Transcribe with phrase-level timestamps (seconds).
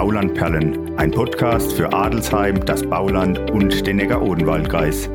[0.00, 5.10] Baulandperlen, ein Podcast für Adelsheim, das Bauland und den Neckar-Odenwald-Kreis.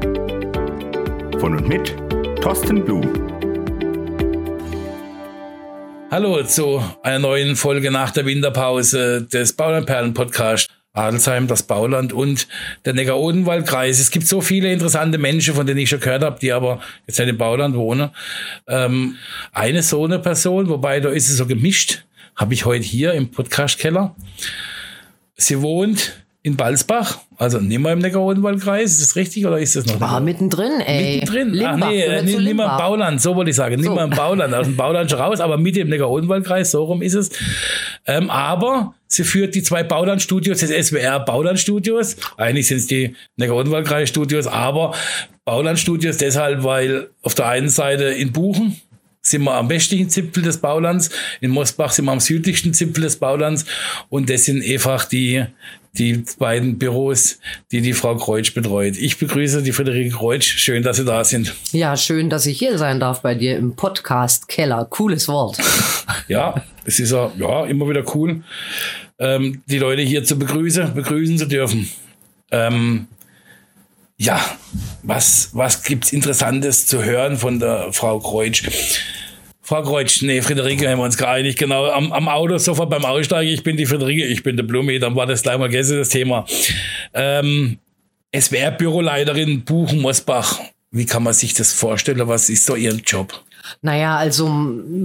[1.39, 1.95] Von und mit
[2.39, 3.01] Thorsten Blum.
[6.11, 10.71] Hallo zu einer neuen Folge nach der Winterpause des Baulandperlen-Podcasts.
[10.93, 12.47] Adelsheim, das Bauland und
[12.85, 13.99] der Neckar-Odenwald-Kreis.
[13.99, 17.17] Es gibt so viele interessante Menschen, von denen ich schon gehört habe, die aber jetzt
[17.17, 18.11] nicht im Bauland wohnen.
[18.67, 19.15] Ähm,
[19.51, 22.03] eine so eine Person, wobei da ist es so gemischt,
[22.35, 24.15] habe ich heute hier im Podcast-Keller.
[25.35, 26.13] Sie wohnt
[26.43, 29.99] in Balsbach, also nicht mal im Neckar-Odenwald-Kreis, ist das richtig oder ist das noch?
[29.99, 31.15] Ah, mittendrin, ey.
[31.15, 31.49] Mittendrin?
[31.53, 32.77] Limbach, Ach nee, gehört nicht, nicht mal im Limbach.
[32.77, 33.75] Bauland, so wollte ich sagen.
[33.77, 33.95] Nicht So.
[33.95, 37.15] mal im Bauland, aus dem Bauland schon raus, aber mit im Neckar-Odenwald-Kreis, so rum ist
[37.15, 37.31] es.
[38.05, 42.15] Ähm, aber sie führt die zwei Baulandstudios, das SWR Baulandstudios.
[42.37, 44.93] Eigentlich sind es die Neckar-Odenwald-Kreis-Studios, aber
[45.45, 48.79] Baulandstudios deshalb, weil auf der einen Seite in Buchen
[49.25, 51.09] sind wir am westlichen Zipfel des Baulands,
[51.41, 53.65] in Mosbach sind wir am südlichsten Zipfel des Baulands
[54.09, 55.45] und das sind einfach die,
[55.97, 57.39] die beiden Büros,
[57.71, 58.97] die die Frau Kreutsch betreut.
[58.97, 60.57] Ich begrüße die Friederike Kreutsch.
[60.57, 61.55] Schön, dass Sie da sind.
[61.71, 64.85] Ja, schön, dass ich hier sein darf bei dir im Podcast Keller.
[64.85, 65.57] Cooles Wort.
[66.27, 68.43] Ja, es ist ja, ja immer wieder cool,
[69.19, 71.89] ähm, die Leute hier zu begrüßen, begrüßen zu dürfen.
[72.51, 73.07] Ähm,
[74.17, 74.39] ja,
[75.03, 78.63] was, was gibt's Interessantes zu hören von der Frau Kreutsch?
[79.67, 83.51] Frau Kreutsch, nee, Friederike haben wir uns geeinigt, genau, am, am Auto sofort beim Aussteigen,
[83.51, 86.09] ich bin die Friederike, ich bin der Blumi, dann war das gleich mal gegessen, das
[86.09, 86.45] Thema.
[87.15, 87.79] Ähm,
[88.31, 90.59] SWR-Büroleiterin Buchen-Mosbach,
[90.91, 93.33] wie kann man sich das vorstellen, was ist so Ihr Job?
[93.81, 94.47] Naja, also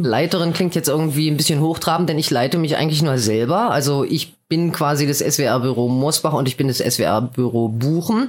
[0.02, 3.70] Leiterin klingt jetzt irgendwie ein bisschen hochtrabend, denn ich leite mich eigentlich nur selber.
[3.70, 8.28] Also ich bin quasi das SWR-Büro Mosbach und ich bin das SWR-Büro Buchen.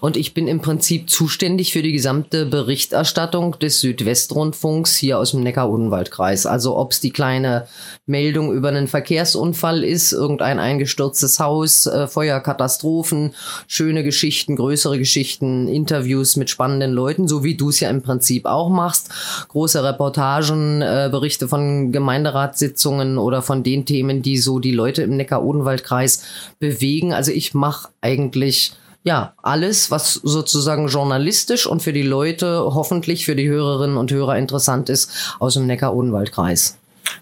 [0.00, 5.42] Und ich bin im Prinzip zuständig für die gesamte Berichterstattung des Südwestrundfunks hier aus dem
[5.42, 6.44] Neckar-Odenwald-Kreis.
[6.44, 7.68] Also ob es die kleine
[8.04, 13.34] Meldung über einen Verkehrsunfall ist, irgendein eingestürztes Haus, äh, Feuerkatastrophen,
[13.68, 18.44] schöne Geschichten, größere Geschichten, Interviews mit spannenden Leuten, so wie du es ja im Prinzip
[18.46, 19.10] auch machst.
[19.48, 25.16] Große Reportagen, äh, Berichte von Gemeinderatssitzungen oder von den Themen, die so die Leute im
[25.60, 26.22] Neckar-Odenwald-Kreis
[26.58, 27.12] bewegen.
[27.12, 28.72] Also ich mache eigentlich
[29.02, 34.36] ja, alles, was sozusagen journalistisch und für die Leute, hoffentlich für die Hörerinnen und Hörer
[34.36, 36.76] interessant ist, aus dem Neckar-Odenwald-Kreis.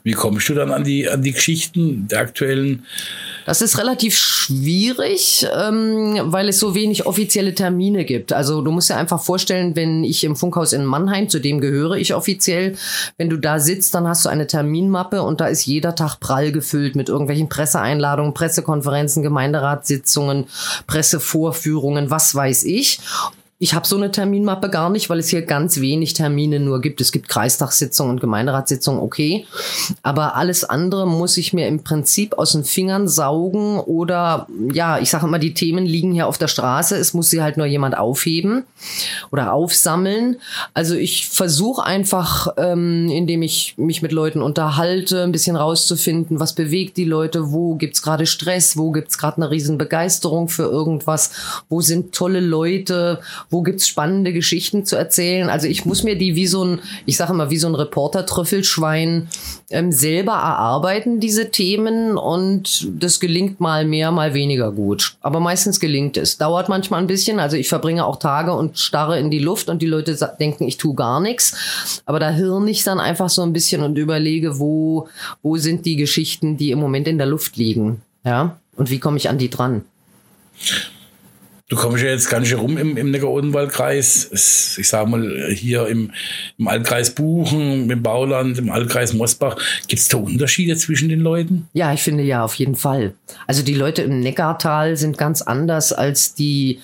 [0.04, 2.84] Wie kommst du dann an die, an die Geschichten der aktuellen?
[3.47, 8.32] Das ist relativ schwierig, ähm, weil es so wenig offizielle Termine gibt.
[8.32, 11.97] Also du musst dir einfach vorstellen, wenn ich im Funkhaus in Mannheim, zu dem gehöre
[11.97, 12.76] ich offiziell,
[13.16, 16.53] wenn du da sitzt, dann hast du eine Terminmappe und da ist jeder Tag prall
[16.53, 20.47] gefüllt mit irgendwelchen Presseeinladungen, Pressekonferenzen, Gemeinderatssitzungen,
[20.87, 23.00] Pressevorführungen, was weiß ich.
[23.60, 27.00] Ich habe so eine Terminmappe gar nicht, weil es hier ganz wenig Termine nur gibt.
[27.00, 29.46] Es gibt Kreistagssitzungen und Gemeinderatssitzungen, okay.
[30.04, 35.10] Aber alles andere muss ich mir im Prinzip aus den Fingern saugen oder ja, ich
[35.10, 36.96] sage immer, die Themen liegen hier auf der Straße.
[36.96, 38.62] Es muss sie halt nur jemand aufheben
[39.32, 40.36] oder aufsammeln.
[40.72, 46.54] Also ich versuche einfach, ähm, indem ich mich mit Leuten unterhalte, ein bisschen rauszufinden, was
[46.54, 51.32] bewegt die Leute, wo gibt's gerade Stress, wo gibt's gerade eine riesen Begeisterung für irgendwas,
[51.69, 53.19] wo sind tolle Leute,
[53.50, 55.48] wo gibt's spannende Geschichten zu erzählen.
[55.48, 59.28] Also ich muss mir die wie so ein, ich sage immer, wie so ein Reporter-Trüffelschwein
[59.70, 62.16] ähm, selber erarbeiten, diese Themen.
[62.16, 65.16] Und das gelingt mal mehr, mal weniger gut.
[65.20, 66.38] Aber meistens gelingt es.
[66.38, 67.41] Dauert manchmal ein bisschen.
[67.41, 70.76] Also ich verbringe auch Tage und starre in die Luft und die Leute denken, ich
[70.76, 72.03] tue gar nichts.
[72.04, 75.08] Aber da hirn ich dann einfach so ein bisschen und überlege, wo,
[75.42, 78.03] wo sind die Geschichten, die im Moment in der Luft liegen.
[78.25, 78.58] Ja.
[78.76, 79.84] Und wie komme ich an die dran?
[81.68, 84.76] Du kommst ja jetzt ganz schön rum im, im Neckar-Odenwald-Kreis.
[84.78, 86.12] Ich sage mal, hier im,
[86.56, 89.56] im Altkreis Buchen, im Bauland, im Altkreis Mosbach.
[89.86, 91.68] Gibt es da Unterschiede zwischen den Leuten?
[91.74, 93.12] Ja, ich finde ja, auf jeden Fall.
[93.46, 96.80] Also die Leute im Neckartal sind ganz anders als die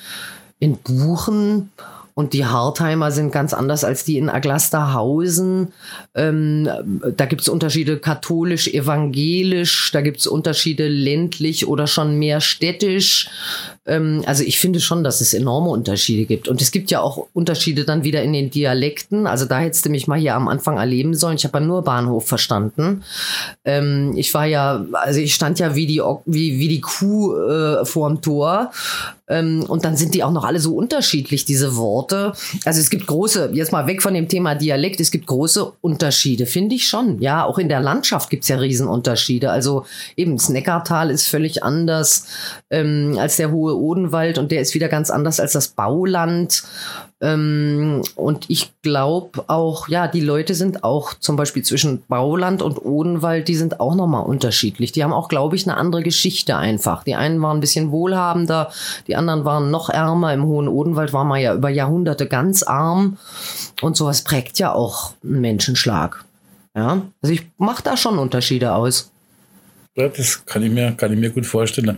[0.58, 1.70] in Buchen.
[2.14, 5.72] Und die Hartheimer sind ganz anders als die in Aglasterhausen.
[6.14, 6.68] Ähm,
[7.16, 13.28] da gibt es Unterschiede katholisch, evangelisch, da gibt es Unterschiede ländlich oder schon mehr städtisch.
[13.84, 16.46] Ähm, also ich finde schon, dass es enorme Unterschiede gibt.
[16.46, 19.26] Und es gibt ja auch Unterschiede dann wieder in den Dialekten.
[19.26, 21.36] Also da hättest du mich mal hier am Anfang erleben sollen.
[21.36, 23.02] Ich habe ja nur Bahnhof verstanden.
[23.64, 27.84] Ähm, ich war ja, also ich stand ja wie die, wie, wie die Kuh äh,
[27.84, 28.70] vorm Tor.
[29.28, 32.32] Ähm, und dann sind die auch noch alle so unterschiedlich, diese Worte.
[32.64, 36.46] Also es gibt große, jetzt mal weg von dem Thema Dialekt, es gibt große Unterschiede,
[36.46, 37.20] finde ich schon.
[37.20, 39.50] Ja, auch in der Landschaft gibt es ja Riesenunterschiede.
[39.50, 39.86] Also
[40.16, 42.26] eben das Neckartal ist völlig anders
[42.70, 46.64] ähm, als der hohe Odenwald und der ist wieder ganz anders als das Bauland.
[47.20, 52.84] Ähm, und ich glaube auch, ja, die Leute sind auch zum Beispiel zwischen Bauland und
[52.84, 54.92] Odenwald, die sind auch nochmal unterschiedlich.
[54.92, 57.04] Die haben auch, glaube ich, eine andere Geschichte einfach.
[57.04, 58.70] Die einen waren ein bisschen wohlhabender,
[59.06, 60.34] die anderen waren noch ärmer.
[60.34, 63.16] Im hohen Odenwald war man ja über Jahrhunderte ganz arm.
[63.80, 66.24] Und sowas prägt ja auch einen Menschenschlag.
[66.76, 69.12] Ja, also ich mache da schon Unterschiede aus.
[69.94, 71.96] Ja, das kann ich mir, kann ich mir gut vorstellen.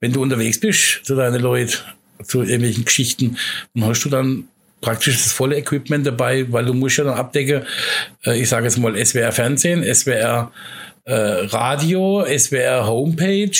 [0.00, 1.74] Wenn du unterwegs bist zu deinen Leuten,
[2.22, 3.36] zu irgendwelchen Geschichten,
[3.74, 4.48] dann hast du dann
[4.80, 7.62] praktisch das volle Equipment dabei, weil du musst ja dann abdecken,
[8.24, 10.52] äh, ich sage jetzt mal SWR Fernsehen, SWR
[11.04, 13.58] äh, Radio, SWR Homepage,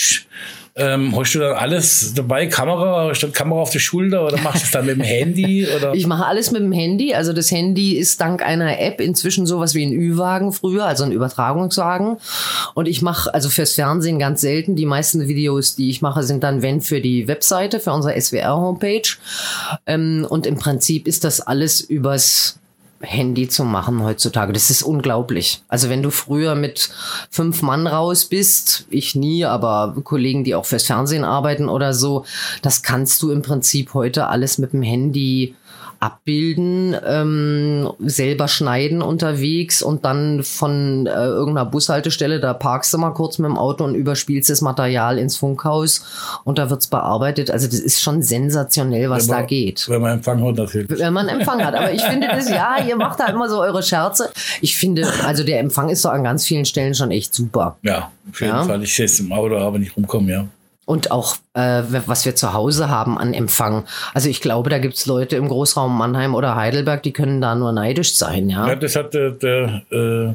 [0.76, 2.47] ähm, hast du dann alles dabei?
[2.47, 5.69] Kamera, statt Kamera auf der Schulter oder machst du es dann mit dem Handy?
[5.69, 5.94] Oder?
[5.94, 7.15] Ich mache alles mit dem Handy.
[7.15, 11.12] Also das Handy ist dank einer App inzwischen sowas wie ein Ü-Wagen früher, also ein
[11.12, 12.17] Übertragungswagen.
[12.75, 14.75] Und ich mache also fürs Fernsehen ganz selten.
[14.75, 19.17] Die meisten Videos, die ich mache, sind dann, wenn, für die Webseite, für unsere SWR-Homepage.
[19.87, 22.59] Ähm, und im Prinzip ist das alles übers
[23.05, 24.53] Handy zu machen heutzutage.
[24.53, 25.62] Das ist unglaublich.
[25.69, 26.91] Also wenn du früher mit
[27.31, 32.25] fünf Mann raus bist, ich nie, aber Kollegen, die auch fürs Fernsehen arbeiten oder so,
[32.62, 35.55] das kannst du im Prinzip heute alles mit dem Handy
[36.00, 43.11] abbilden, ähm, selber schneiden unterwegs und dann von äh, irgendeiner Bushaltestelle, da parkst du mal
[43.11, 46.05] kurz mit dem Auto und überspielst das Material ins Funkhaus
[46.44, 47.50] und da wird's bearbeitet.
[47.50, 49.88] Also das ist schon sensationell, was man, da geht.
[49.88, 50.88] Wenn man Empfang hat natürlich.
[50.99, 51.75] Wenn man Empfang hat.
[51.75, 54.31] Aber ich finde das, ja, ihr macht da immer so eure Scherze.
[54.61, 57.76] Ich finde, also der Empfang ist doch an ganz vielen Stellen schon echt super.
[57.82, 58.64] Ja, auf jeden Ja.
[58.64, 58.82] Fall.
[58.82, 60.46] Ich es im Auto, aber nicht rumkommen, ja.
[60.87, 63.85] Und auch, äh, was wir zu Hause haben an Empfang.
[64.13, 67.73] Also ich glaube, da gibt's Leute im Großraum Mannheim oder Heidelberg, die können da nur
[67.73, 68.69] neidisch sein, ja.
[68.69, 70.35] Ja, das hat der, der äh,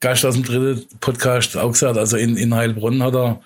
[0.00, 1.98] Gast aus dem dritten Podcast auch gesagt.
[1.98, 3.40] Also in, in Heilbronn hat er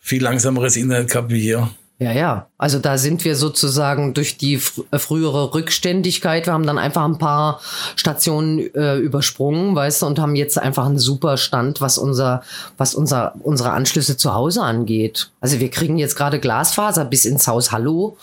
[0.00, 1.70] viel langsameres Internet gehabt wie hier.
[2.00, 2.46] Ja, ja.
[2.58, 7.04] Also da sind wir sozusagen durch die fr äh, frühere Rückständigkeit, wir haben dann einfach
[7.04, 7.60] ein paar
[7.94, 12.42] Stationen äh, übersprungen, weißt du, und haben jetzt einfach einen super Stand, was unser,
[12.78, 15.30] was unser, unsere Anschlüsse zu Hause angeht.
[15.40, 17.70] Also wir kriegen jetzt gerade Glasfaser bis ins Haus.
[17.70, 18.16] Hallo?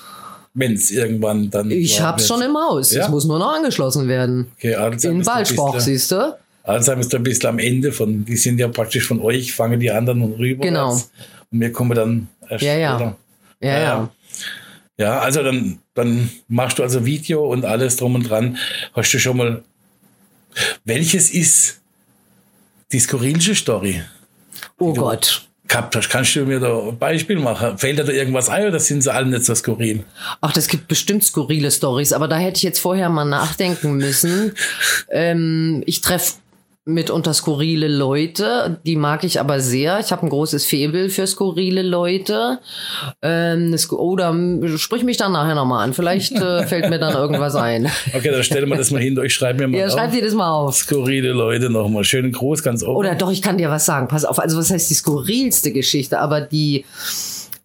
[0.54, 1.72] Wenn es irgendwann dann.
[1.72, 2.40] Ich war, hab's wird.
[2.40, 2.92] schon im Haus.
[2.92, 3.04] Ja?
[3.06, 4.52] Es muss nur noch angeschlossen werden.
[4.58, 6.38] Okay, Adelsheim In bisschen- siehst du?
[6.64, 9.90] Adelsheim ist ein bisschen am Ende von, die sind ja praktisch von euch, fangen die
[9.90, 10.62] anderen rüber.
[10.64, 10.92] Genau.
[10.92, 12.96] Und wir kommen dann erst Ja, ja.
[12.96, 13.16] später.
[13.62, 14.10] Ja, ja.
[14.98, 18.58] Ja, also dann, dann machst du also Video und alles drum und dran.
[18.94, 19.64] Hast du schon mal,
[20.86, 21.82] welches ist
[22.92, 24.02] die skurrilste Story
[24.78, 25.48] Oh Gott.
[25.68, 26.10] gehabt hast?
[26.10, 27.78] Kannst du mir da ein Beispiel machen?
[27.80, 30.04] Fällt dir da irgendwas ein oder sind sie alle nicht so skurril?
[30.42, 34.54] Ach, das gibt bestimmt skurrile Stories, aber da hätte ich jetzt vorher mal nachdenken müssen.
[35.10, 36.34] ähm, ich treffe
[36.86, 40.00] mitunter skurrile Leute, die mag ich aber sehr.
[40.00, 42.60] Ich habe ein großes Faible für skurrile Leute.
[43.22, 45.94] Ähm, oder m, sprich mich dann nachher nochmal an.
[45.94, 47.88] Vielleicht äh, fällt mir dann irgendwas ein.
[48.16, 49.20] Okay, dann stellen wir das mal hin.
[49.24, 49.92] Ich schreibe mir mal Ja, auf.
[49.94, 50.76] schreib dir das mal auf.
[50.76, 52.04] Skurrile Leute nochmal.
[52.04, 52.96] Schön groß, ganz oben.
[52.96, 54.08] Oder doch, ich kann dir was sagen.
[54.08, 56.86] Pass auf, also was heißt die skurrilste Geschichte, aber die,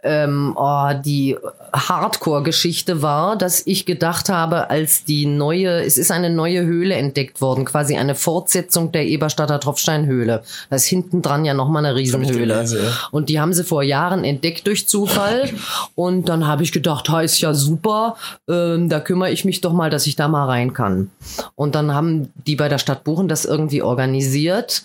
[0.06, 1.36] ähm, oh, die
[1.72, 7.40] Hardcore-Geschichte war, dass ich gedacht habe, als die neue, es ist eine neue Höhle entdeckt
[7.40, 10.42] worden, quasi eine Fortsetzung der Eberstadter Tropfsteinhöhle.
[10.70, 12.64] Da ist hinten dran ja nochmal eine Riesenhöhle.
[13.10, 15.50] Und die haben sie vor Jahren entdeckt durch Zufall.
[15.94, 18.16] Und dann habe ich gedacht, ha, ist ja super,
[18.48, 21.10] ähm, da kümmere ich mich doch mal, dass ich da mal rein kann.
[21.54, 24.84] Und dann haben die bei der Stadt Buchen das irgendwie organisiert.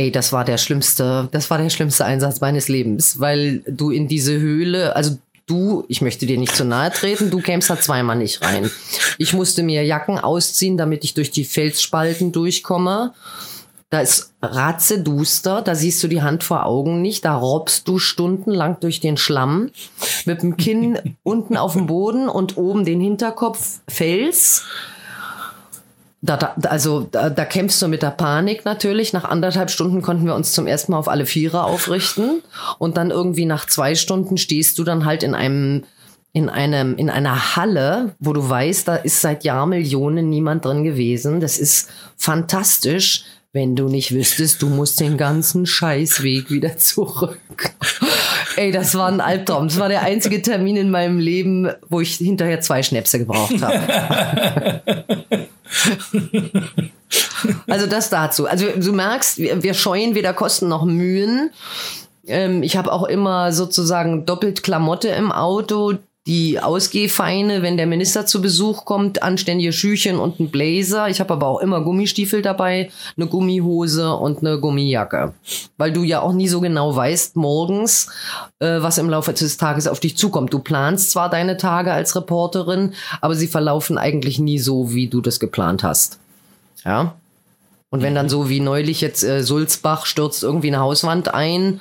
[0.00, 4.08] Ey, das war der schlimmste, das war der schlimmste Einsatz meines Lebens, weil du in
[4.08, 8.16] diese Höhle, also du, ich möchte dir nicht zu nahe treten, du kämst da zweimal
[8.16, 8.70] nicht rein.
[9.18, 13.12] Ich musste mir Jacken ausziehen, damit ich durch die Felsspalten durchkomme.
[13.90, 18.80] Da ist ratzeduster, da siehst du die Hand vor Augen nicht, da robbst du stundenlang
[18.80, 19.70] durch den Schlamm
[20.24, 24.64] mit dem Kinn unten auf dem Boden und oben den Hinterkopf Fels.
[26.22, 29.12] Da, da, also da, da kämpfst du mit der Panik natürlich.
[29.12, 32.42] Nach anderthalb Stunden konnten wir uns zum ersten Mal auf alle Viere aufrichten
[32.78, 35.84] und dann irgendwie nach zwei Stunden stehst du dann halt in einem
[36.32, 41.40] in einem in einer Halle, wo du weißt, da ist seit Jahrmillionen niemand drin gewesen.
[41.40, 47.40] Das ist fantastisch, wenn du nicht wüsstest, du musst den ganzen Scheißweg wieder zurück.
[48.56, 49.68] Ey, das war ein Albtraum.
[49.68, 54.82] Das war der einzige Termin in meinem Leben, wo ich hinterher zwei Schnäpse gebraucht habe.
[57.66, 58.46] Also das dazu.
[58.46, 61.50] Also du merkst, wir, wir scheuen weder Kosten noch Mühen.
[62.26, 65.94] Ähm, ich habe auch immer sozusagen doppelt Klamotte im Auto,
[66.26, 71.08] die Ausgehfeine, wenn der Minister zu Besuch kommt, anständige Schüchen und ein Blazer.
[71.08, 75.32] Ich habe aber auch immer Gummistiefel dabei, eine Gummihose und eine Gummijacke.
[75.78, 78.10] Weil du ja auch nie so genau weißt morgens,
[78.58, 80.52] äh, was im Laufe des Tages auf dich zukommt.
[80.52, 85.22] Du planst zwar deine Tage als Reporterin, aber sie verlaufen eigentlich nie so, wie du
[85.22, 86.18] das geplant hast.
[86.84, 87.14] Ja.
[87.90, 91.80] Und wenn dann so wie neulich jetzt äh, Sulzbach stürzt irgendwie eine Hauswand ein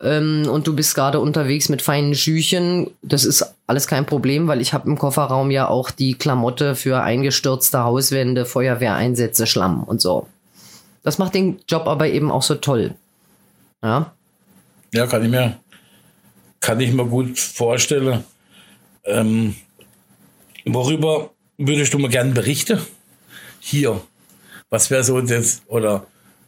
[0.00, 4.62] ähm, und du bist gerade unterwegs mit feinen Schüchen, das ist alles kein Problem, weil
[4.62, 10.26] ich habe im Kofferraum ja auch die Klamotte für eingestürzte Hauswände, Feuerwehreinsätze, Schlamm und so.
[11.02, 12.94] Das macht den Job aber eben auch so toll.
[13.82, 14.12] Ja,
[14.94, 15.58] ja kann ich mir,
[16.60, 18.24] kann ich mir gut vorstellen.
[19.04, 19.54] Ähm,
[20.64, 22.80] worüber würdest du mal gerne berichten?
[23.60, 24.00] Hier
[24.70, 26.06] was wäre so das, oder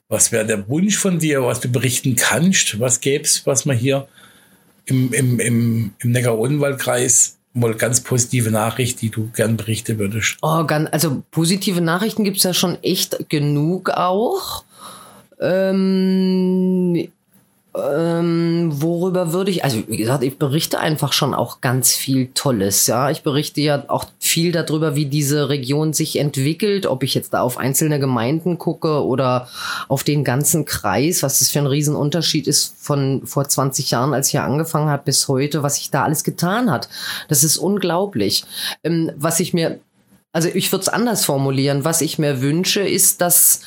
[0.09, 2.79] was wäre der Wunsch von dir, was du berichten kannst?
[2.81, 4.07] Was gäbe es, was man hier
[4.87, 10.39] im, im, im, im Neckar-Odenwald-Kreis mal ganz positive Nachricht, die du gern berichten würdest?
[10.43, 14.65] Oh, ganz, also positive Nachrichten gibt es ja schon echt genug auch.
[15.41, 17.09] Ähm,
[17.75, 22.87] ähm, worüber würde ich, also wie gesagt, ich berichte einfach schon auch ganz viel Tolles,
[22.87, 23.11] ja.
[23.11, 27.41] Ich berichte ja auch viel darüber, wie diese Region sich entwickelt, ob ich jetzt da
[27.41, 29.49] auf einzelne Gemeinden gucke oder
[29.89, 34.27] auf den ganzen Kreis, was das für ein Riesenunterschied ist von vor 20 Jahren, als
[34.27, 36.91] ich hier angefangen habe, bis heute, was sich da alles getan hat.
[37.29, 38.45] Das ist unglaublich.
[38.85, 39.79] Ähm, was ich mir
[40.35, 41.85] also ich würde es anders formulieren.
[41.85, 43.61] Was ich mir wünsche, ist, dass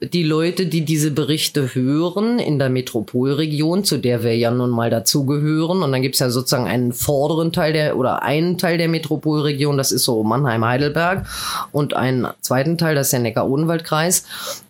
[0.00, 4.90] die Leute, die diese Berichte hören in der Metropolregion, zu der wir ja nun mal
[4.90, 8.88] dazugehören, und dann gibt es ja sozusagen einen vorderen Teil der oder einen Teil der
[8.88, 11.24] Metropolregion, das ist so Mannheim-Heidelberg,
[11.70, 14.24] und einen zweiten Teil, das ist der Neckar-Odenwald-Kreis.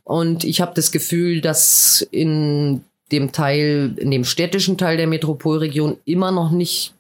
[0.05, 5.97] Und ich habe das Gefühl, dass in dem Teil, in dem städtischen Teil der Metropolregion
[6.05, 6.93] immer noch nicht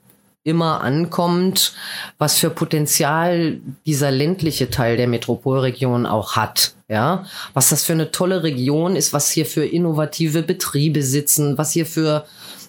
[0.49, 1.75] immer ankommt,
[2.19, 6.73] was für Potenzial dieser ländliche Teil der Metropolregion auch hat.
[6.91, 11.73] Ja, was das für eine tolle Region ist, was hier für innovative Betriebe sitzen, was
[11.73, 12.25] hier für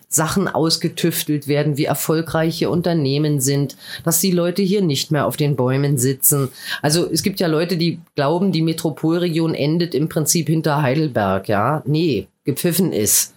[0.10, 5.56] Sachen ausgetüftelt werden, wie erfolgreiche Unternehmen sind, dass die Leute hier nicht mehr auf den
[5.56, 6.50] Bäumen sitzen.
[6.82, 11.84] Also es gibt ja Leute, die glauben, die Metropolregion endet im Prinzip hinter Heidelberg, ja.
[11.86, 13.36] Nee, gepfiffen ist.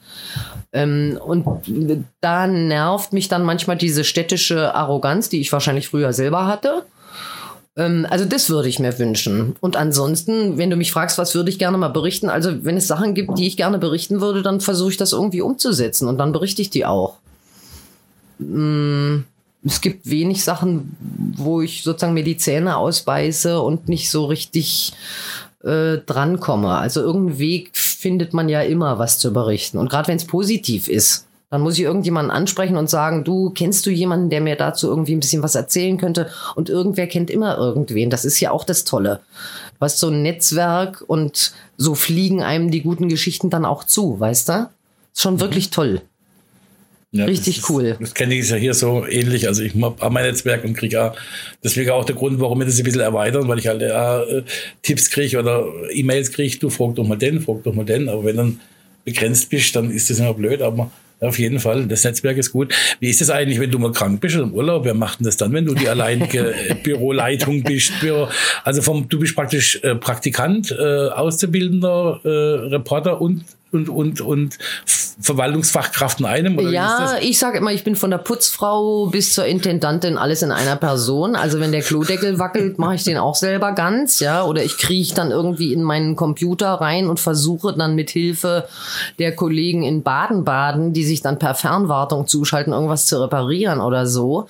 [0.72, 1.46] Ähm, und
[2.20, 6.84] da nervt mich dann manchmal diese städtische Arroganz, die ich wahrscheinlich früher selber hatte.
[7.76, 9.56] Ähm, also das würde ich mir wünschen.
[9.60, 12.86] Und ansonsten, wenn du mich fragst, was würde ich gerne mal berichten, also wenn es
[12.86, 16.32] Sachen gibt, die ich gerne berichten würde, dann versuche ich das irgendwie umzusetzen und dann
[16.32, 17.16] berichte ich die auch.
[18.40, 19.24] Ähm,
[19.64, 20.96] es gibt wenig Sachen,
[21.36, 24.92] wo ich sozusagen mir die Zähne ausbeiße und nicht so richtig
[25.62, 26.76] äh, drankomme.
[26.76, 27.70] Also irgendeinen Weg
[28.02, 29.78] findet man ja immer, was zu berichten.
[29.78, 33.86] Und gerade wenn es positiv ist, dann muss ich irgendjemanden ansprechen und sagen, du kennst
[33.86, 36.28] du jemanden, der mir dazu irgendwie ein bisschen was erzählen könnte?
[36.56, 38.10] Und irgendwer kennt immer irgendwen.
[38.10, 39.20] Das ist ja auch das Tolle.
[39.78, 44.18] Du hast so ein Netzwerk und so fliegen einem die guten Geschichten dann auch zu,
[44.18, 44.70] weißt du?
[45.12, 45.40] Ist schon mhm.
[45.40, 46.02] wirklich toll.
[47.14, 47.96] Ja, Richtig das cool.
[48.00, 49.46] das kenne ich ja hier so ähnlich.
[49.46, 51.14] Also ich habe mein Netzwerk und kriege ja
[51.62, 54.42] deswegen auch der Grund, warum wir das ein bisschen erweitern, weil ich halt äh,
[54.80, 58.08] Tipps kriege oder E-Mails kriege, du frag doch mal den, frag doch mal den.
[58.08, 58.60] Aber wenn dann
[59.04, 60.62] begrenzt bist, dann ist das immer blöd.
[60.62, 60.90] Aber
[61.20, 62.74] auf jeden Fall, das Netzwerk ist gut.
[62.98, 64.86] Wie ist es eigentlich, wenn du mal krank bist oder im Urlaub?
[64.86, 67.92] Wer macht denn das dann, wenn du die alleinige Büroleitung bist?
[68.00, 68.28] Büro,
[68.64, 72.28] also vom, du bist praktisch äh, Praktikant, äh, Auszubildender, äh,
[72.70, 74.58] Reporter und und, und, und
[75.20, 76.58] Verwaltungsfachkraft in einem?
[76.58, 80.52] Oder ja, ich sage immer, ich bin von der Putzfrau bis zur Intendantin alles in
[80.52, 81.36] einer Person.
[81.36, 84.44] Also wenn der Klodeckel wackelt, mache ich den auch selber ganz, ja.
[84.44, 88.68] Oder ich krieche dann irgendwie in meinen Computer rein und versuche dann mit Hilfe
[89.18, 94.48] der Kollegen in Baden-Baden, die sich dann per Fernwartung zuschalten, irgendwas zu reparieren oder so.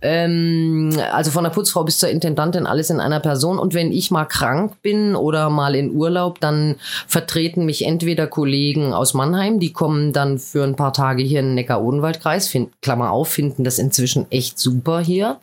[0.00, 3.58] Ähm, also von der Putzfrau bis zur Intendantin alles in einer Person.
[3.58, 6.76] Und wenn ich mal krank bin oder mal in Urlaub, dann
[7.06, 11.40] vertreten mich entweder Kollegen Kollegen aus Mannheim, die kommen dann für ein paar Tage hier
[11.40, 15.38] in den Neckar-Odenwald-Kreis, Klammer auf, finden das inzwischen echt super hier,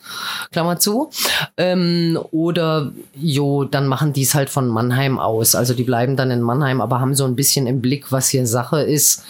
[0.53, 1.09] Klammer zu.
[1.57, 5.53] Ähm, oder jo, dann machen die es halt von Mannheim aus.
[5.53, 8.47] Also die bleiben dann in Mannheim, aber haben so ein bisschen im Blick, was hier
[8.47, 9.25] Sache ist.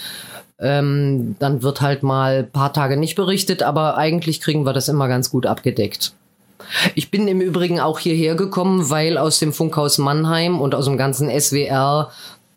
[0.60, 4.88] Ähm, dann wird halt mal ein paar Tage nicht berichtet, aber eigentlich kriegen wir das
[4.88, 6.14] immer ganz gut abgedeckt.
[6.94, 10.98] Ich bin im Übrigen auch hierher gekommen, weil aus dem Funkhaus Mannheim und aus dem
[10.98, 12.12] ganzen SWR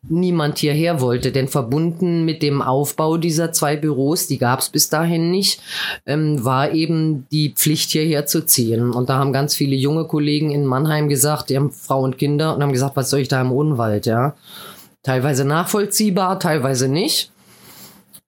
[0.09, 1.33] niemand hierher wollte.
[1.33, 5.61] Denn verbunden mit dem Aufbau dieser zwei Büros, die gab es bis dahin nicht,
[6.07, 8.91] ähm, war eben die Pflicht hierher zu ziehen.
[8.91, 12.55] Und da haben ganz viele junge Kollegen in Mannheim gesagt, die haben Frau und Kinder
[12.55, 14.35] und haben gesagt, was soll ich da im Odenwald, ja?
[15.03, 17.31] Teilweise nachvollziehbar, teilweise nicht.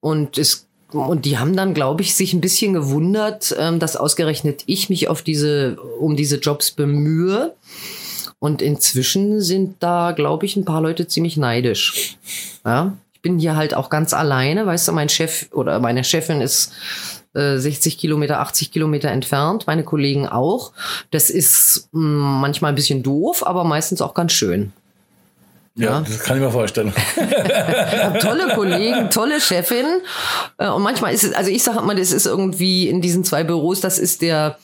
[0.01, 4.63] Und es und die haben dann, glaube ich, sich ein bisschen gewundert, ähm, dass ausgerechnet
[4.65, 7.53] ich mich auf diese, um diese Jobs bemühe.
[8.39, 12.17] Und inzwischen sind da, glaube ich, ein paar Leute ziemlich neidisch.
[12.65, 16.41] Ja, ich bin hier halt auch ganz alleine, weißt du, mein Chef oder meine Chefin
[16.41, 16.73] ist
[17.33, 20.71] 60 äh, Kilometer, 80 Kilometer entfernt, meine Kollegen auch.
[21.11, 24.71] Das ist mh, mm, manchmal ein bisschen doof, aber meistens auch ganz schön.
[25.77, 26.93] Ja, ja, das kann ich mir vorstellen.
[28.21, 29.85] tolle Kollegen, tolle Chefin.
[30.57, 33.43] Äh, und manchmal ist es, also ich sage immer, das ist irgendwie in diesen zwei
[33.43, 34.57] Büros, das ist der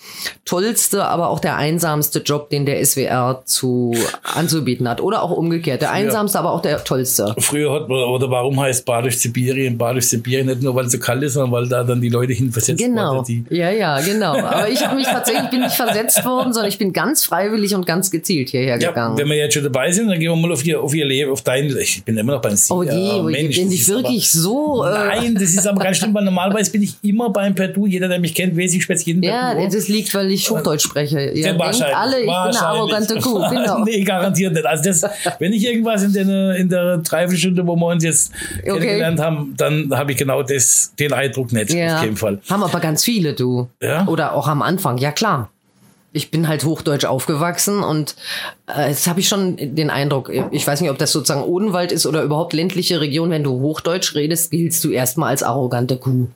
[0.45, 5.01] tollste, aber auch der einsamste Job, den der SWR zu anzubieten hat.
[5.01, 5.81] Oder auch umgekehrt.
[5.81, 7.35] Der einsamste, aber auch der tollste.
[7.39, 10.85] Früher hat man, oder warum heißt Bad durch Sibirien, Bad durch Sibirien nicht nur, weil
[10.85, 13.17] es so kalt ist, sondern weil da dann die Leute hinversetzt genau.
[13.17, 13.45] wurden.
[13.49, 13.61] Genau.
[13.61, 14.37] Ja, ja, genau.
[14.37, 17.85] Aber ich habe mich tatsächlich, bin nicht versetzt worden, sondern ich bin ganz freiwillig und
[17.85, 19.17] ganz gezielt hierher ja, gegangen.
[19.17, 21.07] Wenn wir jetzt schon dabei sind, dann gehen wir mal auf die, auf die ihr
[21.07, 22.73] Leben, auf dein, ich bin immer noch beim Sie.
[22.73, 24.85] Oh je, oh je, Mensch, bin ich wirklich aber, so.
[24.85, 27.87] Äh nein, das ist aber ganz schlimm, weil normalerweise bin ich immer beim Perdu.
[27.87, 29.75] Jeder, der mich kennt, weiß ich spätestens jeden Ja, Perdu.
[29.75, 31.19] das liegt, weil ich Hochdeutsch spreche.
[31.19, 33.41] Ihr ja, denkt alle, ich bin eine arrogante Kuh.
[33.51, 33.83] Genau.
[33.83, 34.65] nee, garantiert nicht.
[34.65, 35.03] Also das,
[35.39, 38.71] wenn ich irgendwas in der, in der Dreiviertelstunde, wo wir uns jetzt okay.
[38.71, 41.73] kennengelernt haben, dann habe ich genau das, den Eindruck nicht.
[41.73, 41.97] Ja.
[41.97, 42.39] Auf jeden Fall.
[42.49, 43.67] Haben aber ganz viele, du.
[43.81, 44.07] Ja?
[44.07, 45.49] Oder auch am Anfang, ja klar
[46.13, 48.15] ich bin halt hochdeutsch aufgewachsen und
[48.67, 52.05] äh, jetzt habe ich schon den Eindruck, ich weiß nicht, ob das sozusagen Odenwald ist
[52.05, 56.27] oder überhaupt ländliche Region, wenn du hochdeutsch redest, giltst du erstmal als arrogante Kuh.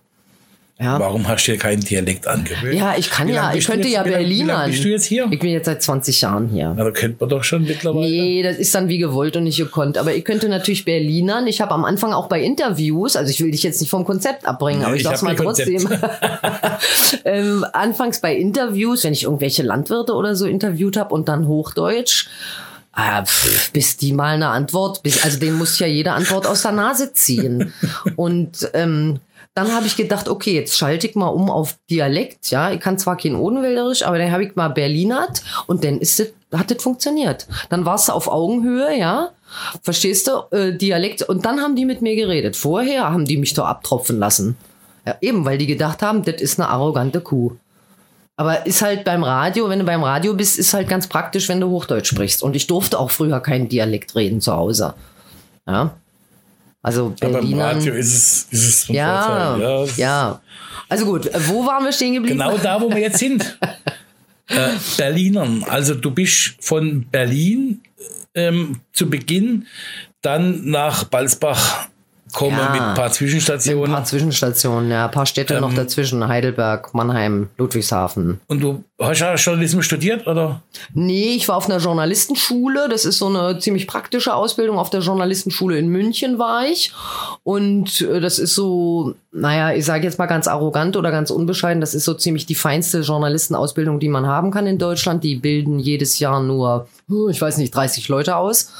[0.78, 1.00] Ja.
[1.00, 2.74] Warum hast du dir keinen Dialekt angewöhnt?
[2.74, 4.68] Ja, ich kann ja, ich könnte jetzt, ja Berlinern.
[4.68, 5.26] Wie bist du jetzt hier?
[5.32, 6.74] Ich bin jetzt seit 20 Jahren hier.
[6.76, 8.10] Na, da kennt man doch schon mittlerweile.
[8.10, 9.98] Nee, das ist dann wie gewollt und nicht gekonnt.
[9.98, 11.48] Aber ich könnte natürlich Berlinern.
[11.48, 14.46] Ich habe am Anfang auch bei Interviews, also ich will dich jetzt nicht vom Konzept
[14.46, 15.88] abbringen, nee, aber ich, ich sag's mal trotzdem.
[17.26, 22.28] ähm, anfangs bei Interviews, wenn ich irgendwelche Landwirte oder so interviewt habe und dann Hochdeutsch.
[22.92, 26.62] Ah, pff, bis die mal eine Antwort, bis, also den muss ja jede Antwort aus
[26.64, 27.74] der Nase ziehen.
[28.18, 29.20] und ähm,
[29.56, 32.52] dann habe ich gedacht, okay, jetzt schalte ich mal um auf Dialekt.
[32.52, 36.20] Ja, ich kann zwar kein Odenwälderisch, aber dann habe ich mal Berlinert und dann ist
[36.20, 37.48] das, hat das funktioniert.
[37.70, 39.30] Dann warst du auf Augenhöhe, ja.
[39.82, 40.56] Verstehst du?
[40.56, 41.22] Äh, Dialekt.
[41.22, 42.58] Und dann haben die mit mir geredet.
[42.58, 44.58] Vorher haben die mich doch abtropfen lassen.
[45.08, 47.54] Ja, eben, weil die gedacht haben, das ist eine arrogante Kuh.
[48.36, 51.62] Aber ist halt beim Radio, wenn du beim Radio bist, ist halt ganz praktisch, wenn
[51.62, 52.44] du Hochdeutsch sprichst.
[52.44, 54.96] Und ich durfte auch früher keinen Dialekt reden zu Hause.
[55.66, 55.96] Ja.
[56.86, 57.40] Also Berliner.
[57.40, 60.42] Aber im Radio ist es, ist es ja, ja, ja.
[60.88, 62.38] Also gut, wo waren wir stehen geblieben?
[62.38, 63.58] Genau da, wo wir jetzt sind.
[64.50, 65.64] äh, Berlinern.
[65.68, 67.82] Also du bist von Berlin
[68.36, 69.66] ähm, zu Beginn
[70.22, 71.88] dann nach Balsbach
[72.34, 73.86] komme ja, mit ein paar Zwischenstationen.
[73.86, 76.28] Ein paar Zwischenstationen, ja, ein paar Städte ähm, noch dazwischen.
[76.28, 78.40] Heidelberg, Mannheim, Ludwigshafen.
[78.48, 80.62] Und du hast ja Journalismus studiert, oder?
[80.94, 82.88] Nee, ich war auf einer Journalistenschule.
[82.90, 84.78] Das ist so eine ziemlich praktische Ausbildung.
[84.80, 86.94] Auf der Journalistenschule in München war ich.
[87.44, 91.82] Und äh, das ist so, naja, ich sage jetzt mal ganz arrogant oder ganz unbescheiden,
[91.82, 95.24] das ist so ziemlich die feinste Journalistenausbildung, die man haben kann in Deutschland.
[95.24, 96.88] Die bilden jedes Jahr nur,
[97.30, 98.72] ich weiß nicht, 30 Leute aus.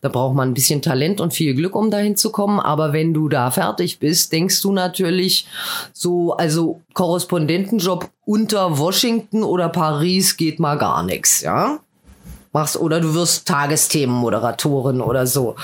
[0.00, 2.60] Da braucht man ein bisschen Talent und viel Glück, um dahin zu kommen.
[2.60, 5.46] Aber wenn du da fertig bist, denkst du natürlich
[5.92, 11.78] so, also Korrespondentenjob unter Washington oder Paris geht mal gar nichts, ja?
[12.52, 15.54] Machst, oder du wirst Tagesthemenmoderatorin oder so.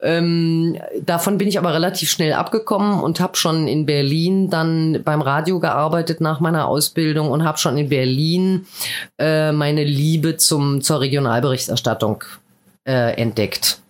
[0.00, 5.22] Ähm, davon bin ich aber relativ schnell abgekommen und habe schon in Berlin dann beim
[5.22, 8.66] Radio gearbeitet nach meiner Ausbildung und habe schon in Berlin
[9.18, 12.24] äh, meine Liebe zum, zur Regionalberichterstattung
[12.84, 13.80] äh, entdeckt.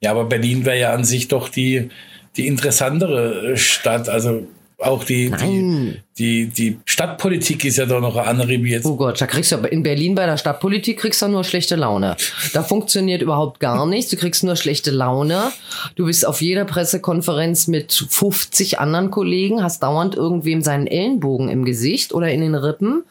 [0.00, 1.90] Ja, aber Berlin wäre ja an sich doch die,
[2.36, 4.08] die interessantere Stadt.
[4.08, 4.46] Also
[4.78, 8.84] auch die, die, die, die, Stadtpolitik ist ja doch noch eine andere wie jetzt.
[8.84, 12.14] Oh Gott, da kriegst du in Berlin bei der Stadtpolitik kriegst du nur schlechte Laune.
[12.52, 14.10] Da funktioniert überhaupt gar nichts.
[14.10, 15.50] Du kriegst nur schlechte Laune.
[15.94, 21.64] Du bist auf jeder Pressekonferenz mit 50 anderen Kollegen, hast dauernd irgendwem seinen Ellenbogen im
[21.64, 23.02] Gesicht oder in den Rippen,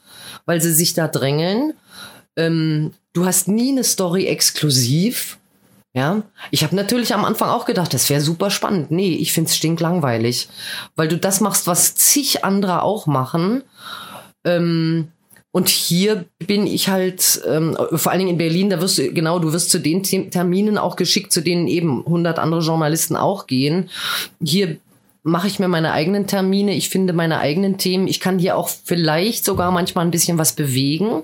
[0.45, 1.73] weil sie sich da drängeln.
[2.37, 5.39] Ähm, du hast nie eine Story exklusiv.
[5.93, 8.91] Ja, ich habe natürlich am Anfang auch gedacht, das wäre super spannend.
[8.91, 10.49] Nee, ich find's stinklangweilig,
[10.97, 13.63] weil du das machst, was zig andere auch machen.
[14.43, 15.07] Ähm,
[15.51, 19.39] und hier bin ich halt, ähm, vor allen Dingen in Berlin, da wirst du, genau,
[19.39, 23.89] du wirst zu den Terminen auch geschickt, zu denen eben 100 andere Journalisten auch gehen.
[24.43, 24.79] Hier
[25.27, 28.07] mache ich mir meine eigenen Termine, ich finde meine eigenen Themen.
[28.07, 31.23] Ich kann hier auch vielleicht sogar manchmal ein bisschen was bewegen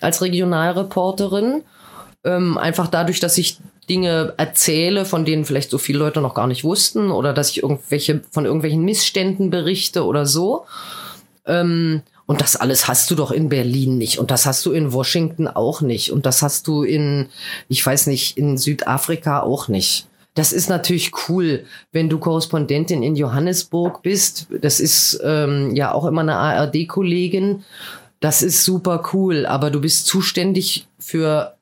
[0.00, 1.64] als Regionalreporterin.
[2.22, 3.58] Ähm, einfach dadurch, dass ich
[3.90, 7.64] Dinge erzähle, von denen vielleicht so viele Leute noch gar nicht wussten oder dass ich
[7.64, 10.64] irgendwelche von irgendwelchen Missständen berichte oder so.
[11.44, 14.20] Ähm, und das alles hast du doch in Berlin nicht.
[14.20, 16.12] Und das hast du in Washington auch nicht.
[16.12, 17.26] Und das hast du in,
[17.68, 20.06] ich weiß nicht, in Südafrika auch nicht.
[20.34, 24.46] Das ist natürlich cool, wenn du Korrespondentin in Johannesburg bist.
[24.60, 27.64] Das ist ähm, ja auch immer eine ARD-Kollegin.
[28.20, 31.54] Das ist super cool, aber du bist zuständig für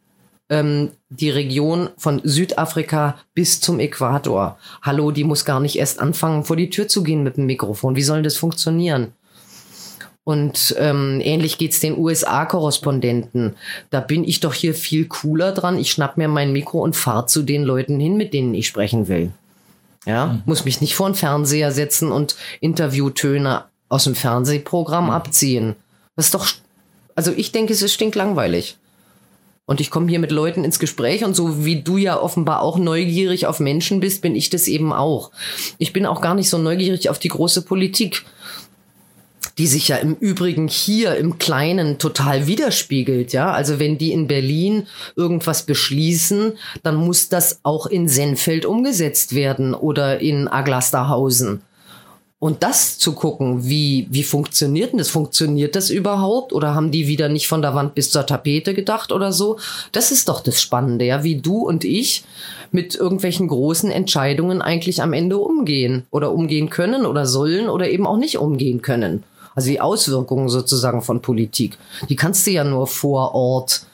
[0.51, 4.59] ähm, die Region von Südafrika bis zum Äquator.
[4.83, 7.97] Hallo, die muss gar nicht erst anfangen, vor die Tür zu gehen mit dem Mikrofon.
[7.97, 9.15] Wie soll das funktionieren?
[10.31, 13.57] Und ähm, ähnlich geht's den USA-Korrespondenten.
[13.91, 15.77] Da bin ich doch hier viel cooler dran.
[15.77, 19.09] Ich schnapp mir mein Mikro und fahr zu den Leuten hin, mit denen ich sprechen
[19.09, 19.33] will.
[20.07, 20.43] Ja, mhm.
[20.47, 25.11] muss mich nicht vor den Fernseher setzen und Interviewtöne aus dem Fernsehprogramm mhm.
[25.11, 25.75] abziehen.
[26.15, 26.47] Das ist doch,
[27.17, 28.79] also ich denke, es ist stinklangweilig.
[29.67, 32.79] Und ich komme hier mit Leuten ins Gespräch und so wie du ja offenbar auch
[32.79, 35.33] neugierig auf Menschen bist, bin ich das eben auch.
[35.79, 38.25] Ich bin auch gar nicht so neugierig auf die große Politik
[39.61, 43.53] die sich ja im Übrigen hier im Kleinen total widerspiegelt, ja.
[43.53, 49.75] Also wenn die in Berlin irgendwas beschließen, dann muss das auch in Senfeld umgesetzt werden
[49.75, 51.61] oder in Aglasterhausen.
[52.39, 55.11] Und das zu gucken, wie, wie funktioniert denn das?
[55.11, 56.55] Funktioniert das überhaupt?
[56.55, 59.59] Oder haben die wieder nicht von der Wand bis zur Tapete gedacht oder so?
[59.93, 62.25] Das ist doch das Spannende, ja, wie du und ich
[62.73, 68.07] mit irgendwelchen großen Entscheidungen eigentlich am Ende umgehen oder umgehen können oder sollen oder eben
[68.07, 69.23] auch nicht umgehen können.
[69.55, 73.87] Also die Auswirkungen sozusagen von Politik, die kannst du ja nur vor Ort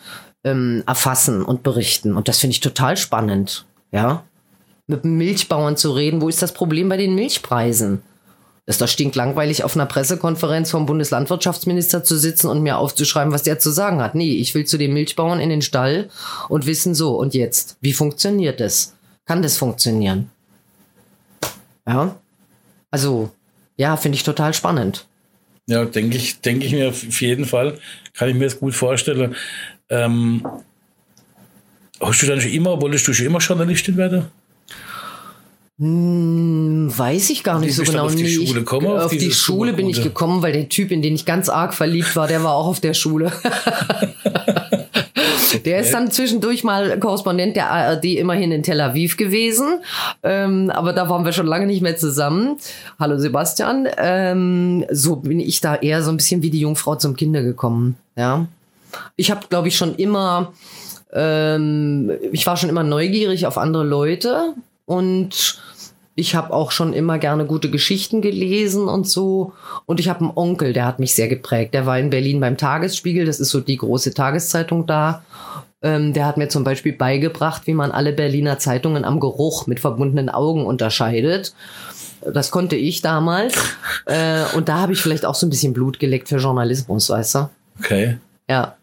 [0.45, 2.17] ähm, erfassen und berichten.
[2.17, 3.65] Und das finde ich total spannend.
[3.93, 4.25] Ja,
[4.87, 6.21] mit Milchbauern zu reden.
[6.21, 8.03] Wo ist das Problem bei den Milchpreisen?
[8.65, 13.45] Das ist doch stinklangweilig, auf einer Pressekonferenz vom Bundeslandwirtschaftsminister zu sitzen und mir aufzuschreiben, was
[13.45, 14.17] der zu sagen hat.
[14.17, 16.09] Nee, ich will zu den Milchbauern in den Stall
[16.49, 18.95] und wissen so, und jetzt, wie funktioniert das?
[19.25, 20.31] Kann das funktionieren?
[21.87, 22.17] Ja.
[22.91, 23.31] Also,
[23.77, 25.07] ja, finde ich total spannend.
[25.69, 27.79] Ja, denke ich, denke ich mir auf jeden Fall.
[28.15, 29.35] Kann ich mir das gut vorstellen.
[29.89, 30.47] Ähm,
[32.01, 34.27] hast du dann schon immer, wolltest du schon immer Journalistin werden?
[35.79, 38.07] Hm, weiß ich gar nicht so genau.
[38.07, 41.03] Auf die Schule kommen, auf, auf die Schule bin ich gekommen, weil der Typ, in
[41.03, 43.31] den ich ganz arg verliebt war, der war auch auf der Schule.
[45.65, 49.81] Der ist dann zwischendurch mal Korrespondent der ARD immerhin in Tel Aviv gewesen.
[50.23, 52.59] Ähm, aber da waren wir schon lange nicht mehr zusammen.
[52.99, 53.89] Hallo Sebastian.
[53.97, 57.97] Ähm, so bin ich da eher so ein bisschen wie die Jungfrau zum Kinder gekommen.
[58.17, 58.47] Ja.
[59.17, 60.53] Ich habe, glaube ich, schon immer,
[61.13, 64.55] ähm, ich war schon immer neugierig auf andere Leute
[64.87, 65.61] und
[66.19, 69.53] ich habe auch schon immer gerne gute Geschichten gelesen und so.
[69.85, 71.75] Und ich habe einen Onkel, der hat mich sehr geprägt.
[71.75, 75.23] Der war in Berlin beim Tagesspiegel, das ist so die große Tageszeitung da.
[75.83, 79.79] Ähm, der hat mir zum Beispiel beigebracht, wie man alle Berliner Zeitungen am Geruch mit
[79.79, 81.55] verbundenen Augen unterscheidet.
[82.33, 83.55] Das konnte ich damals.
[84.07, 87.35] äh, und da habe ich vielleicht auch so ein bisschen Blut geleckt für Journalismus, weißt
[87.35, 87.51] du?
[87.79, 88.17] Okay.
[88.49, 88.77] Ja.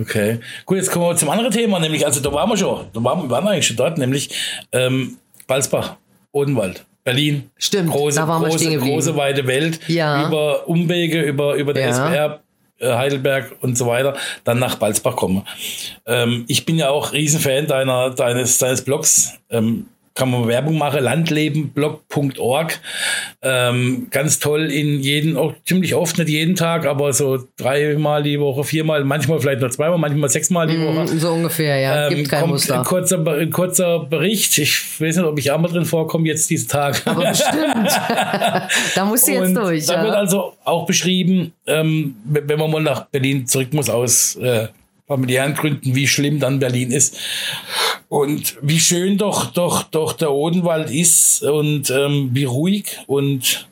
[0.00, 0.38] Okay.
[0.64, 3.24] Gut, jetzt kommen wir zum anderen Thema, nämlich, also da waren wir schon, da waren,
[3.24, 4.30] wir waren eigentlich schon dort, nämlich
[4.70, 5.16] ähm,
[5.48, 5.96] Balsbach.
[6.32, 6.84] Odenwald.
[7.04, 7.50] Berlin.
[7.56, 9.80] Stimmt, große, da waren große, wir große, weite Welt.
[9.88, 10.28] Ja.
[10.28, 11.94] Über Umwege, über, über den ja.
[11.94, 12.40] SWR,
[12.80, 14.14] äh, Heidelberg und so weiter,
[14.44, 15.44] dann nach Balzbach komme.
[16.04, 19.32] Ähm, ich bin ja auch Riesenfan deiner, deines, deines Blogs.
[19.48, 19.86] Ähm,
[20.18, 22.80] kann man Werbung machen, landlebenblog.org.
[23.40, 28.40] Ähm, ganz toll in jeden, auch ziemlich oft, nicht jeden Tag, aber so dreimal die
[28.40, 31.04] Woche, viermal, manchmal vielleicht noch zweimal, manchmal sechsmal die Woche.
[31.04, 32.08] Mm, so ungefähr, ja.
[32.08, 32.80] Ähm, Gibt kein Muster.
[32.80, 34.58] Ein kurzer, ein kurzer Bericht.
[34.58, 36.98] Ich weiß nicht, ob ich auch mal drin vorkomme jetzt diese Tage.
[37.04, 37.54] Aber bestimmt.
[38.96, 39.86] da musst du jetzt Und durch.
[39.86, 40.02] Da ja.
[40.02, 44.66] wird also auch beschrieben, ähm, wenn man mal nach Berlin zurück muss aus äh,
[45.08, 47.16] familiären Gründen, wie schlimm dann Berlin ist
[48.08, 53.66] und wie schön doch doch doch der Odenwald ist und ähm, wie ruhig und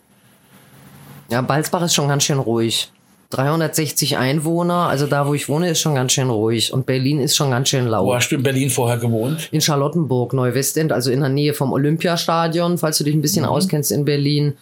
[1.29, 2.91] ja, Balzbach ist schon ganz schön ruhig.
[3.31, 6.73] 360 Einwohner, also da, wo ich wohne, ist schon ganz schön ruhig.
[6.73, 8.07] Und Berlin ist schon ganz schön laut.
[8.07, 9.49] Wo hast du in Berlin vorher gewohnt?
[9.51, 13.51] In Charlottenburg, Neuwestend, also in der Nähe vom Olympiastadion, falls du dich ein bisschen mhm.
[13.51, 14.55] auskennst in Berlin.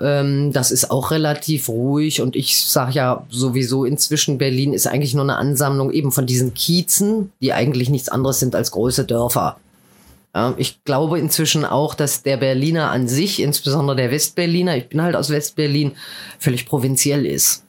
[0.00, 5.14] Ähm, das ist auch relativ ruhig und ich sage ja sowieso inzwischen, Berlin ist eigentlich
[5.14, 9.56] nur eine Ansammlung eben von diesen Kiezen, die eigentlich nichts anderes sind als große Dörfer.
[10.34, 15.02] Ja, ich glaube inzwischen auch, dass der Berliner an sich, insbesondere der Westberliner, ich bin
[15.02, 15.92] halt aus Westberlin,
[16.38, 17.64] völlig provinziell ist.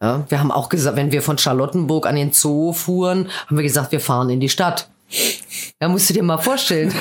[0.00, 3.64] Ja, wir haben auch gesagt, wenn wir von Charlottenburg an den Zoo fuhren, haben wir
[3.64, 4.88] gesagt, wir fahren in die Stadt.
[5.80, 6.92] Ja, musst du dir mal vorstellen.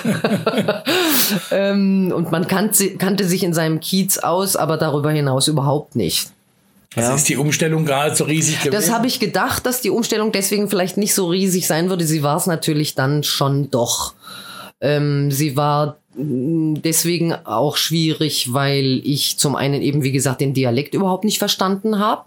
[1.51, 6.31] ähm, und man kannte, kannte sich in seinem Kiez aus, aber darüber hinaus überhaupt nicht.
[6.95, 7.15] Also ja.
[7.15, 8.71] ist die Umstellung gerade so riesig gewesen?
[8.71, 12.05] Das habe ich gedacht, dass die Umstellung deswegen vielleicht nicht so riesig sein würde.
[12.05, 14.13] Sie war es natürlich dann schon doch.
[14.81, 20.93] Ähm, sie war deswegen auch schwierig, weil ich zum einen eben, wie gesagt, den Dialekt
[20.93, 22.23] überhaupt nicht verstanden habe.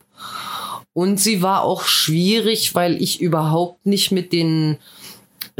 [0.94, 4.78] Und sie war auch schwierig, weil ich überhaupt nicht mit den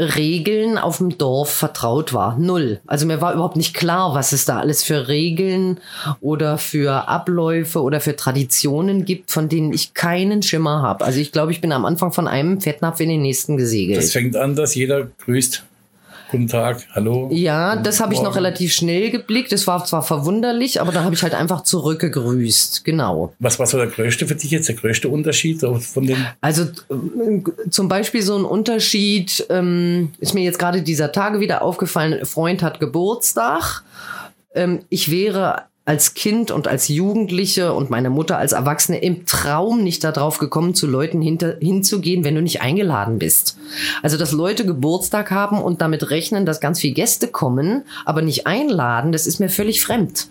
[0.03, 2.37] Regeln auf dem Dorf vertraut war.
[2.37, 2.79] Null.
[2.87, 5.79] Also mir war überhaupt nicht klar, was es da alles für Regeln
[6.21, 11.05] oder für Abläufe oder für Traditionen gibt, von denen ich keinen Schimmer habe.
[11.05, 13.97] Also ich glaube, ich bin am Anfang von einem Fettnapf in den nächsten gesegelt.
[13.97, 15.63] Das fängt an, dass jeder grüßt.
[16.33, 17.29] Guten Tag, hallo.
[17.31, 19.51] Ja, das habe ich noch relativ schnell geblickt.
[19.51, 22.83] Das war zwar verwunderlich, aber dann habe ich halt einfach zurückgegrüßt.
[22.83, 23.35] Genau.
[23.37, 26.17] Was war so der größte für dich jetzt, der größte Unterschied von den?
[26.41, 31.61] Also äh, zum Beispiel so ein Unterschied ähm, ist mir jetzt gerade dieser Tage wieder
[31.61, 32.15] aufgefallen.
[32.15, 33.83] Ein Freund hat Geburtstag.
[34.55, 39.83] Ähm, ich wäre als Kind und als Jugendliche und meine Mutter als Erwachsene im Traum
[39.83, 43.57] nicht darauf gekommen, zu Leuten hinter, hinzugehen, wenn du nicht eingeladen bist.
[44.01, 48.47] Also, dass Leute Geburtstag haben und damit rechnen, dass ganz viele Gäste kommen, aber nicht
[48.47, 50.27] einladen, das ist mir völlig fremd.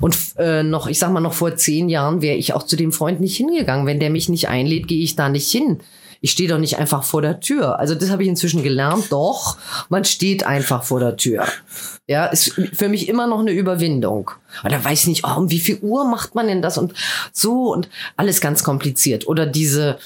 [0.00, 2.90] Und äh, noch, ich sag mal, noch vor zehn Jahren wäre ich auch zu dem
[2.90, 3.86] Freund nicht hingegangen.
[3.86, 5.80] Wenn der mich nicht einlädt, gehe ich da nicht hin.
[6.20, 7.78] Ich stehe doch nicht einfach vor der Tür.
[7.78, 9.06] Also das habe ich inzwischen gelernt.
[9.10, 9.56] Doch,
[9.88, 11.46] man steht einfach vor der Tür.
[12.06, 14.30] Ja, ist für mich immer noch eine Überwindung.
[14.60, 16.92] Aber da weiß ich nicht, oh, um wie viel Uhr macht man denn das und
[17.32, 19.26] so und alles ganz kompliziert.
[19.28, 19.98] Oder diese,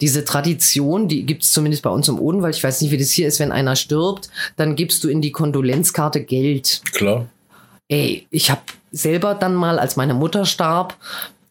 [0.00, 2.54] diese Tradition, die gibt es zumindest bei uns im Odenwald.
[2.54, 5.32] Ich weiß nicht, wie das hier ist, wenn einer stirbt, dann gibst du in die
[5.32, 6.82] Kondolenzkarte Geld.
[6.92, 7.26] Klar.
[7.88, 10.96] Ey, ich habe selber dann mal, als meine Mutter starb,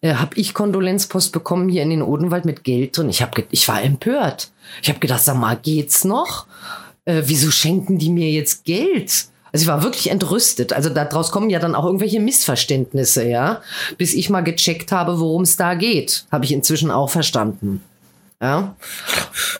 [0.02, 3.10] äh, habe ich Kondolenzpost bekommen hier in den Odenwald mit Geld drin.
[3.10, 4.52] Ich, hab, ich war empört.
[4.82, 6.46] Ich habe gedacht, sag mal, geht's noch?
[7.06, 9.26] Äh, wieso schenken die mir jetzt Geld?
[9.54, 10.74] Also ich war wirklich entrüstet.
[10.74, 13.62] Also daraus kommen ja dann auch irgendwelche Missverständnisse, ja.
[13.98, 17.82] Bis ich mal gecheckt habe, worum es da geht, habe ich inzwischen auch verstanden.
[18.42, 18.76] Ja.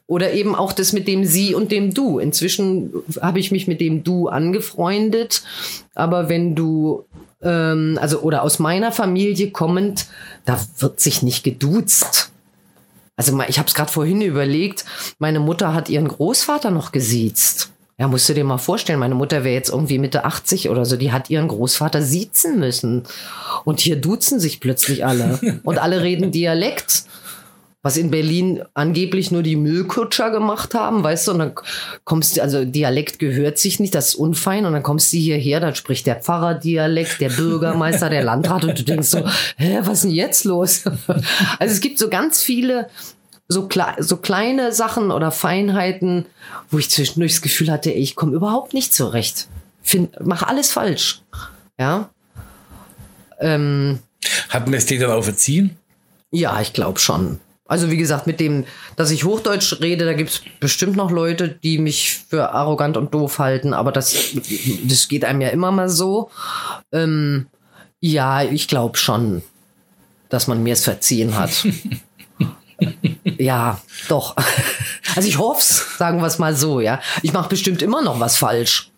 [0.08, 2.20] Oder eben auch das mit dem Sie und dem Du.
[2.20, 5.44] Inzwischen habe ich mich mit dem Du angefreundet.
[5.94, 7.06] Aber wenn du,
[7.44, 10.08] ähm, also oder aus meiner Familie kommend,
[10.46, 12.32] da wird sich nicht geduzt.
[13.16, 14.86] Also ich habe es gerade vorhin überlegt,
[15.20, 17.70] meine Mutter hat ihren Großvater noch gesiezt.
[18.00, 20.98] Ja, musst du dir mal vorstellen, meine Mutter wäre jetzt irgendwie Mitte 80 oder so,
[20.98, 23.04] die hat ihren Großvater siezen müssen.
[23.64, 25.40] Und hier duzen sich plötzlich alle.
[25.64, 27.04] Und alle reden Dialekt.
[27.84, 31.56] Was in Berlin angeblich nur die Müllkutscher gemacht haben, weißt du, und dann
[32.04, 35.60] kommst du, also Dialekt gehört sich nicht, das ist unfein, und dann kommst du hierher,
[35.60, 39.94] dann spricht der Pfarrer Dialekt, der Bürgermeister, der Landrat, und du denkst so, hä, was
[39.94, 40.84] ist denn jetzt los?
[41.60, 42.88] Also es gibt so ganz viele
[43.52, 46.26] so, kle so kleine Sachen oder Feinheiten,
[46.70, 49.48] wo ich zwischendurch das Gefühl hatte, ich komme überhaupt nicht zurecht.
[49.84, 51.22] Find, mach alles falsch.
[51.78, 52.10] Ja.
[53.40, 54.00] Ähm,
[54.50, 55.78] Hat man es dir dann auch verziehen?
[56.32, 57.40] Ja, ich glaube schon.
[57.72, 58.66] Also wie gesagt, mit dem,
[58.98, 63.14] dass ich Hochdeutsch rede, da gibt es bestimmt noch Leute, die mich für arrogant und
[63.14, 64.14] doof halten, aber das,
[64.84, 66.30] das geht einem ja immer mal so.
[66.92, 67.48] Ähm,
[68.02, 69.42] ja, ich glaube schon,
[70.28, 71.66] dass man mir es verziehen hat.
[73.38, 73.80] ja,
[74.10, 74.36] doch.
[75.16, 77.00] Also ich hoff's, sagen wir es mal so, ja.
[77.22, 78.91] Ich mache bestimmt immer noch was falsch.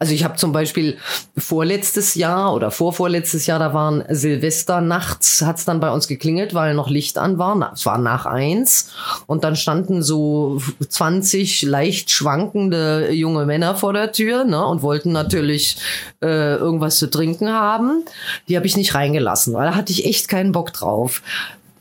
[0.00, 0.96] Also ich habe zum Beispiel
[1.36, 6.72] vorletztes Jahr oder vorvorletztes Jahr, da waren Silvester nachts, hat's dann bei uns geklingelt, weil
[6.72, 7.70] noch Licht an war.
[7.74, 8.92] Es war nach eins
[9.26, 10.58] und dann standen so
[10.88, 15.76] 20 leicht schwankende junge Männer vor der Tür ne, und wollten natürlich
[16.22, 18.02] äh, irgendwas zu trinken haben.
[18.48, 21.20] Die habe ich nicht reingelassen, weil da hatte ich echt keinen Bock drauf.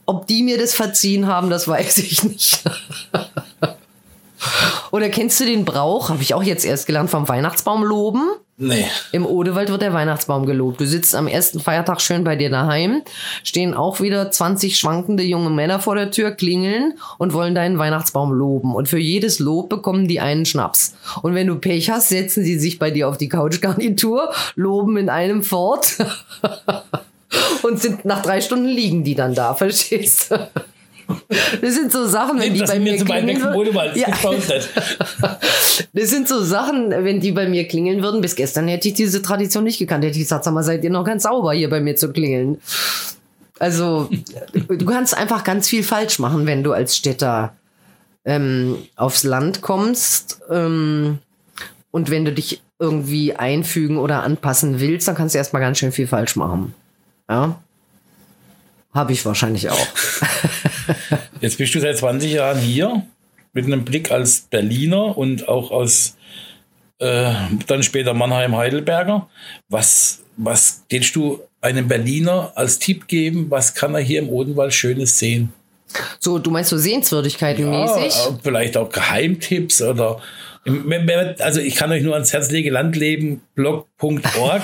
[0.05, 2.63] Ob die mir das verziehen haben, das weiß ich nicht.
[4.91, 8.21] Oder kennst du den Brauch, habe ich auch jetzt erst gelernt, vom Weihnachtsbaum loben?
[8.61, 8.85] Nee.
[9.13, 10.81] Im Odewald wird der Weihnachtsbaum gelobt.
[10.81, 13.03] Du sitzt am ersten Feiertag schön bei dir daheim,
[13.45, 18.33] stehen auch wieder 20 schwankende junge Männer vor der Tür, klingeln und wollen deinen Weihnachtsbaum
[18.33, 18.75] loben.
[18.75, 20.93] Und für jedes Lob bekommen die einen Schnaps.
[21.21, 25.09] Und wenn du Pech hast, setzen sie sich bei dir auf die Couchgarnitur, loben in
[25.09, 25.95] einem fort.
[27.63, 30.49] und sind nach drei Stunden liegen die dann da, verstehst du?
[31.61, 33.95] Das sind so Sachen, wenn die bei mir klingeln würden.
[33.95, 34.07] Ja.
[35.93, 38.21] Das sind so Sachen, wenn die bei mir klingeln würden.
[38.21, 40.03] Bis gestern hätte ich diese Tradition nicht gekannt.
[40.03, 42.59] Hätte ich gesagt, sag mal, seid ihr noch ganz sauber, hier bei mir zu klingeln.
[43.57, 44.09] Also,
[44.53, 47.53] du kannst einfach ganz viel falsch machen, wenn du als Städter
[48.25, 50.41] ähm, aufs Land kommst.
[50.49, 51.19] Ähm,
[51.91, 55.91] und wenn du dich irgendwie einfügen oder anpassen willst, dann kannst du erstmal ganz schön
[55.91, 56.73] viel falsch machen.
[57.29, 57.59] Ja.
[58.93, 59.87] Habe ich wahrscheinlich auch.
[61.41, 63.05] Jetzt bist du seit 20 Jahren hier
[63.53, 66.15] mit einem Blick als Berliner und auch aus
[66.99, 67.33] äh,
[67.67, 69.29] dann später Mannheim, Heidelberger.
[69.69, 73.47] Was, was willst du einem Berliner als Tipp geben?
[73.49, 75.53] Was kann er hier im Odenwald Schönes sehen?
[76.19, 78.13] So, du meinst so Sehenswürdigkeiten ja, mäßig?
[78.43, 80.21] Vielleicht auch Geheimtipps oder
[81.39, 84.61] Also ich kann euch nur ans Herz legen, landlebenblog.org.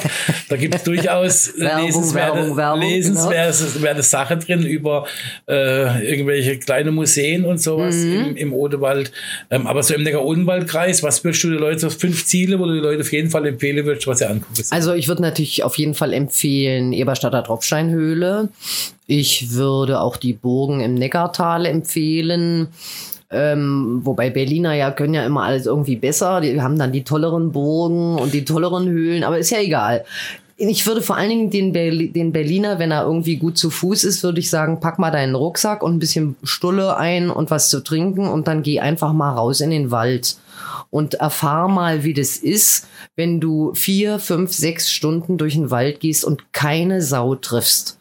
[0.49, 5.05] Da gibt es durchaus Werbung, lesenswerte, Werbung, Werbung, lesenswerte Sache drin über
[5.49, 8.13] äh, irgendwelche kleine Museen und sowas Mhm.
[8.25, 9.11] im, im Odewald.
[9.49, 12.73] Ähm, aber so im Neckar-Odenwald-Kreis, was würdest du den Leuten, so fünf Ziele, wo du
[12.73, 14.61] die Leute auf jeden Fall empfehlen würdest, was sie angucken?
[14.71, 18.49] Also ich würde natürlich auf jeden Fall empfehlen Eberstadter Tropfsteinhöhle.
[19.07, 22.67] Ich würde auch die Burgen im Neckartal empfehlen.
[23.35, 26.39] Ähm, wobei Berliner ja können ja immer alles irgendwie besser.
[26.39, 30.05] Die haben dann die tolleren Burgen und die tolleren Höhlen, aber ist ja egal.
[30.57, 34.05] Ich würde vor allen Dingen den, Berli den Berliner, wenn er irgendwie gut zu Fuß
[34.05, 37.69] ist, würde ich sagen, pack mal deinen Rucksack und ein bisschen Stulle ein und was
[37.69, 40.37] zu trinken und dann geh einfach mal raus in den Wald
[40.91, 45.99] und erfahr mal, wie das ist, wenn du vier, fünf, sechs Stunden durch den Wald
[45.99, 47.97] gehst und keine Sau triffst.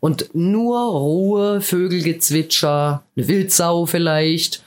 [0.00, 4.63] Und nur Ruhe, Vögelgezwitscher, eine Wildsau vielleicht.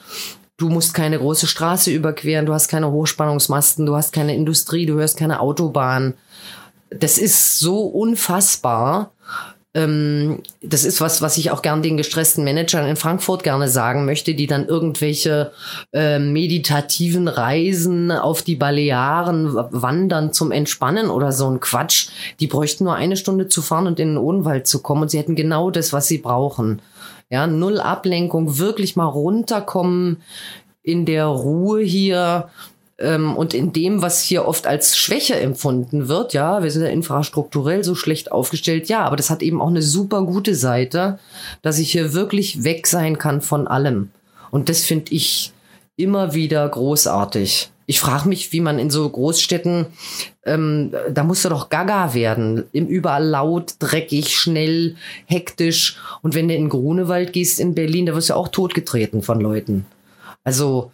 [0.58, 4.96] Du musst keine große Straße überqueren, du hast keine Hochspannungsmasten, du hast keine Industrie, du
[4.96, 6.16] hörst keine Autobahn.
[6.90, 9.12] Das ist so unfassbar.
[9.76, 14.06] Ähm, das ist was, was ich auch gern den gestressten Managern in Frankfurt gerne sagen
[14.06, 15.52] möchte, die dann irgendwelche
[15.94, 22.08] äh, meditativen Reisen auf die Balearen wandern zum Entspannen oder so ein Quatsch.
[22.40, 25.20] Die bräuchten nur eine Stunde zu fahren und in den Odenwald zu kommen und sie
[25.20, 26.82] hätten genau das, was sie brauchen.
[27.30, 30.22] Ja, null Ablenkung, wirklich mal runterkommen
[30.82, 32.50] in der Ruhe hier
[33.00, 36.34] ähm, und in dem, was hier oft als Schwäche empfunden wird.
[36.34, 38.88] Ja, wir sind ja infrastrukturell so schlecht aufgestellt.
[38.90, 41.20] Ja, aber das hat eben auch eine super gute Seite,
[41.62, 44.12] dass ich hier wirklich weg sein kann von allem.
[44.50, 45.52] Und das finde ich
[45.98, 47.72] immer wieder großartig.
[47.90, 49.88] Ich frage mich, wie man in so Großstädten,
[50.46, 52.66] ähm, da musst du doch gaga werden.
[52.74, 55.98] Im überall laut, dreckig, schnell, hektisch.
[56.22, 59.86] Und wenn du in Grunewald gehst in Berlin, da wirst du auch totgetreten von Leuten.
[60.44, 60.92] Also,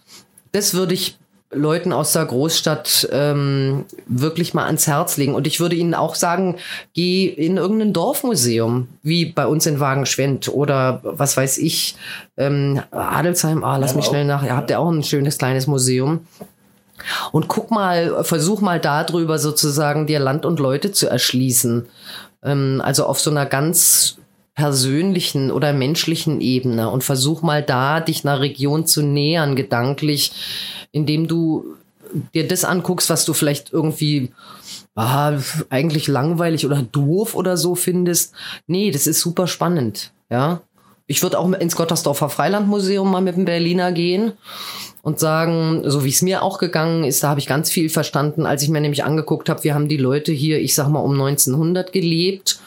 [0.52, 1.18] das würde ich
[1.56, 5.36] Leuten aus der Großstadt ähm, wirklich mal ans Herz legen.
[5.36, 6.58] Und ich würde ihnen auch sagen,
[6.94, 11.96] geh in irgendein Dorfmuseum, wie bei uns in Wagenschwendt oder was weiß ich,
[12.38, 15.68] ähm, Adelsheim, ah, lass Ja, mich schnell nach, ihr habt ja auch ein schönes kleines
[15.68, 16.22] Museum.
[17.32, 21.88] Und guck mal, versuch mal darüber sozusagen dir Land und Leute zu erschließen.
[22.44, 24.18] Ähm, also auf so einer ganz
[24.56, 30.32] persönlichen oder menschlichen Ebene und versuch mal da, dich einer Region zu nähern, gedanklich,
[30.92, 31.76] indem du
[32.36, 34.32] dir das anguckst, was du vielleicht irgendwie
[34.96, 35.40] ah,
[35.70, 38.34] eigentlich langweilig oder doof oder so findest.
[38.68, 40.62] Nee, das ist super spannend, ja.
[41.06, 44.34] Ich würde auch ins Gottersdorfer Freilandmuseum mal mit dem Berliner gehen
[45.04, 48.46] und sagen, so wie es mir auch gegangen ist, da habe ich ganz viel verstanden,
[48.46, 51.12] als ich mir nämlich angeguckt habe, wir haben die Leute hier, ich sag mal, um
[51.12, 52.62] 1900 gelebt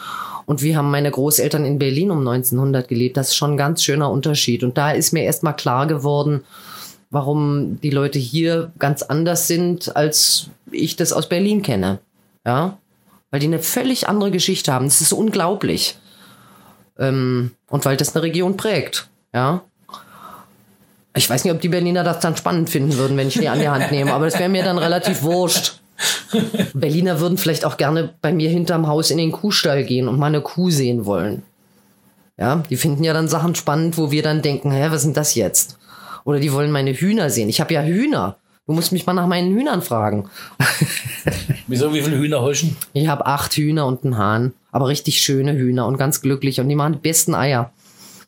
[0.44, 3.16] und wir haben meine Großeltern in Berlin um 1900 gelebt.
[3.16, 4.62] Das ist schon ein ganz schöner Unterschied.
[4.62, 6.44] Und da ist mir erst mal klar geworden,
[7.10, 12.00] warum die Leute hier ganz anders sind, als ich das aus Berlin kenne.
[12.44, 12.76] Ja,
[13.30, 14.84] weil die eine völlig andere Geschichte haben.
[14.84, 15.98] Das ist unglaublich.
[16.98, 19.08] Ähm, und weil das eine Region prägt.
[19.34, 19.62] Ja.
[21.16, 23.58] Ich weiß nicht, ob die Berliner das dann spannend finden würden, wenn ich die an
[23.58, 25.80] die Hand nehme, aber das wäre mir dann relativ wurscht.
[26.74, 30.26] Berliner würden vielleicht auch gerne bei mir hinterm Haus in den Kuhstall gehen und mal
[30.26, 31.42] eine Kuh sehen wollen.
[32.38, 35.34] Ja, die finden ja dann Sachen spannend, wo wir dann denken, hä, was denn das
[35.34, 35.78] jetzt?
[36.24, 37.48] Oder die wollen meine Hühner sehen.
[37.48, 38.36] Ich habe ja Hühner.
[38.66, 40.28] Du musst mich mal nach meinen Hühnern fragen.
[41.66, 42.76] Wieso, wie viele Hühner heuschen?
[42.92, 44.52] Ich habe acht Hühner und einen Hahn.
[44.72, 46.60] Aber richtig schöne Hühner und ganz glücklich.
[46.60, 47.72] Und die machen die besten Eier.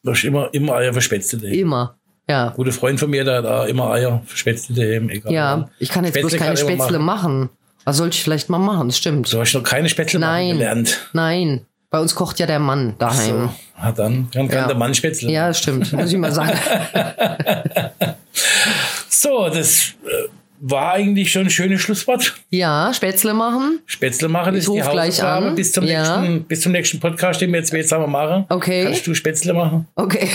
[0.04, 1.52] Du hast immer, immer Eier für Spätzle.
[1.52, 1.97] Immer.
[2.28, 2.50] Ja.
[2.54, 5.08] Guter Freund von mir, der hat da immer Eier Spätzle daheim.
[5.08, 5.32] Egal.
[5.32, 7.48] Ja, ich kann jetzt bloß Spätzle keine ich immer Spätzle machen.
[7.84, 8.88] Was sollte ich vielleicht mal machen?
[8.88, 9.32] Das stimmt.
[9.32, 10.50] Du hast noch keine Spätzle machen Nein.
[10.58, 11.08] gelernt.
[11.14, 11.64] Nein.
[11.90, 13.48] Bei uns kocht ja der Mann daheim.
[13.48, 14.66] So, na dann, dann kann Ja.
[14.66, 15.90] der Mann Spätzle Ja, das stimmt.
[15.94, 16.52] Muss ich mal sagen.
[19.08, 20.28] So, das äh,
[20.60, 22.34] war eigentlich schon ein schönes Schlusswort.
[22.50, 23.78] Ja, Spätzle machen.
[23.86, 25.52] Spätzle machen Ich ist die Hausaufgabe.
[25.52, 26.20] Bis zum, Ja.
[26.20, 28.44] nächsten, bis zum nächsten Podcast, den wir jetzt zusammen machen.
[28.48, 28.84] Okay.
[28.84, 29.86] Kannst du Spätzle machen?
[29.94, 30.28] Okay.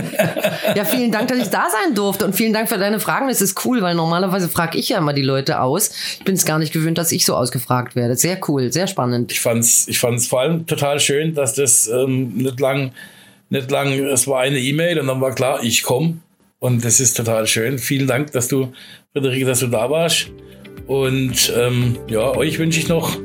[0.74, 3.28] ja, vielen Dank, dass ich da sein durfte und vielen Dank für deine Fragen.
[3.28, 5.90] Das ist cool, weil normalerweise frage ich ja immer die Leute aus.
[6.18, 8.16] Ich bin es gar nicht gewöhnt, dass ich so ausgefragt werde.
[8.16, 9.32] Sehr cool, sehr spannend.
[9.32, 12.92] Ich fand's, ich fand's vor allem total schön, dass das ähm, nicht lang,
[13.50, 16.18] nicht lang, es war eine E-Mail und dann war klar, ich komme.
[16.60, 17.78] Und das ist total schön.
[17.78, 18.72] Vielen Dank, dass du,
[19.12, 20.30] Friederike, dass du da warst.
[20.86, 23.16] Und ähm, ja, euch wünsche ich noch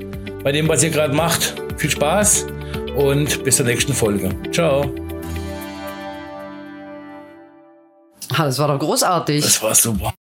[0.43, 2.47] bei dem, was ihr gerade macht, viel Spaß
[2.95, 4.29] und bis zur nächsten Folge.
[4.51, 4.93] Ciao.
[8.29, 9.43] Das war doch großartig.
[9.43, 10.13] Das war super.